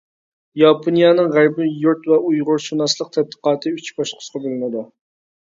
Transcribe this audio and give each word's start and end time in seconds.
ياپونىيەنىڭ 0.59 1.27
غەربىي 1.35 1.69
يۇرت 1.83 2.09
ۋە 2.13 2.19
ئۇيغۇرشۇناسلىق 2.29 3.13
تەتقىقاتى 3.19 3.75
ئۈچ 3.77 3.93
باسقۇچقا 4.01 4.43
بۆلۈنىدۇ. 4.47 4.83